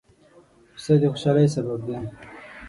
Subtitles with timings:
[0.75, 1.97] پسه د خوشحالۍ سبب دی.